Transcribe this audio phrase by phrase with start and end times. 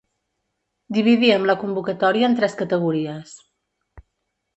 [0.95, 3.35] Dividíem la convocatòria en tres categories.